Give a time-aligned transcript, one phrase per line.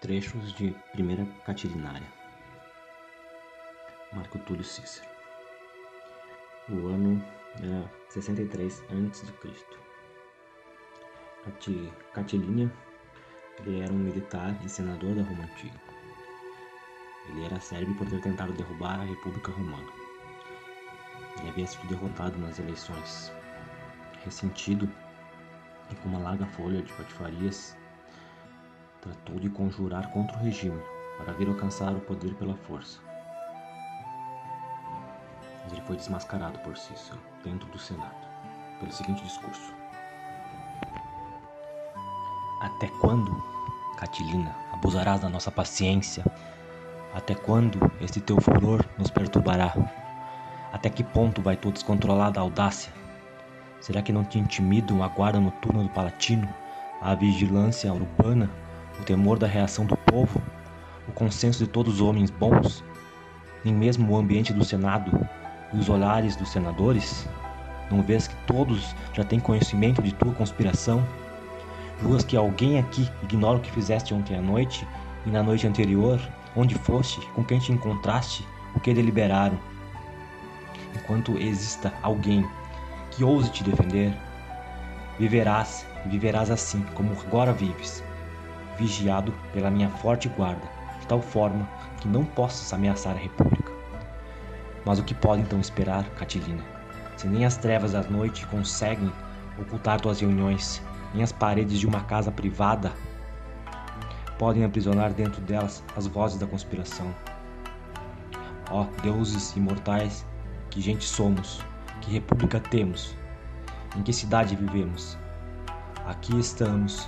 [0.00, 2.08] Trechos de Primeira Catilinária
[4.12, 5.08] Marco Túlio Cícero
[6.68, 7.22] O ano
[7.62, 9.26] era 63 a.C.
[12.12, 12.72] Catilínea
[13.66, 15.78] ele era um militar e senador da Roma Antiga.
[17.28, 19.86] Ele era célebre por ter tentado derrubar a República Romana.
[21.38, 23.30] Ele havia sido derrotado nas eleições.
[24.24, 24.90] Ressentido
[25.90, 27.76] e com uma larga folha de patifarias,
[29.00, 30.80] tratou de conjurar contra o regime
[31.16, 32.98] para vir alcançar o poder pela força.
[35.62, 38.28] Mas ele foi desmascarado por Cícero dentro do Senado
[38.78, 39.74] pelo seguinte discurso:
[42.60, 43.42] Até quando,
[43.96, 46.24] Catilina, abusarás da nossa paciência?
[47.14, 49.74] Até quando este teu furor nos perturbará?
[50.72, 52.92] Até que ponto vai tua descontrolada audácia?
[53.80, 56.48] Será que não te intimidam a guarda noturna do Palatino,
[57.02, 58.48] a vigilância urbana
[59.00, 60.40] o temor da reação do povo,
[61.08, 62.84] o consenso de todos os homens bons,
[63.64, 65.26] nem mesmo o ambiente do Senado
[65.72, 67.28] e os olhares dos senadores?
[67.90, 71.04] Não vês que todos já têm conhecimento de tua conspiração?
[72.00, 74.86] Julgas que alguém aqui ignora o que fizeste ontem à noite
[75.26, 76.20] e na noite anterior,
[76.54, 79.58] onde foste, com quem te encontraste, o que deliberaram?
[80.94, 82.46] Enquanto exista alguém
[83.10, 84.12] que ouse te defender,
[85.18, 88.02] viverás e viverás assim como agora vives,
[88.80, 90.66] vigiado pela minha forte guarda,
[91.00, 91.68] de tal forma
[92.00, 93.70] que não possas ameaçar a República.
[94.86, 96.64] Mas o que pode então esperar, Catilina?
[97.18, 99.12] Se nem as trevas da noite conseguem
[99.58, 102.90] ocultar tuas reuniões, nem as paredes de uma casa privada
[104.38, 107.14] podem aprisionar dentro delas as vozes da conspiração.
[108.70, 110.24] Ó oh, deuses imortais,
[110.70, 111.60] que gente somos,
[112.00, 113.14] que república temos,
[113.94, 115.18] em que cidade vivemos?
[116.06, 117.06] Aqui estamos,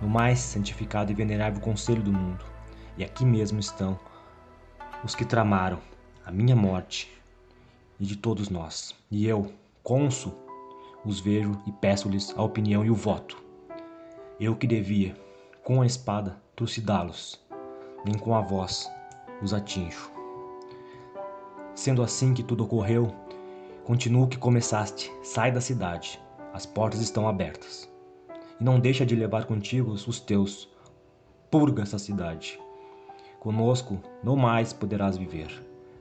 [0.00, 2.44] no mais santificado e venerável conselho do mundo.
[2.96, 3.98] E aqui mesmo estão
[5.04, 5.78] os que tramaram
[6.24, 7.10] a minha morte
[7.98, 8.94] e de todos nós.
[9.10, 9.52] E eu,
[9.82, 10.34] cônsul,
[11.04, 13.42] os vejo e peço-lhes a opinião e o voto.
[14.40, 15.16] Eu que devia,
[15.62, 17.40] com a espada, trucidá-los,
[18.04, 18.90] nem com a voz
[19.42, 20.10] os atinjo.
[21.74, 23.14] Sendo assim que tudo ocorreu,
[23.84, 26.20] continua o que começaste, sai da cidade,
[26.52, 27.95] as portas estão abertas
[28.60, 30.68] e não deixa de levar contigo os teus.
[31.50, 32.58] Purga essa cidade.
[33.38, 35.48] Conosco não mais poderás viver.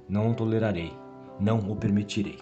[0.08, 0.92] Não o tolerarei,
[1.40, 2.40] não o permitirei.